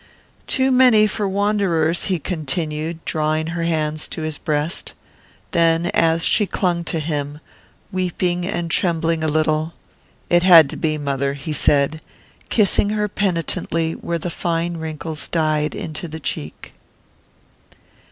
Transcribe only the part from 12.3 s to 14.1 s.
kissing her penitently